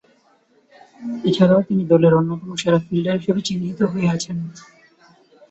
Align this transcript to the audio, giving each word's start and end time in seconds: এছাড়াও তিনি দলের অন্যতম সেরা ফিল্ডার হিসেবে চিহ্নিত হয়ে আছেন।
এছাড়াও 1.25 1.61
তিনি 1.67 1.83
দলের 1.91 2.13
অন্যতম 2.13 2.49
সেরা 2.55 2.79
ফিল্ডার 2.85 3.17
হিসেবে 3.19 3.41
চিহ্নিত 3.47 3.79
হয়ে 3.91 4.07
আছেন। 4.15 4.37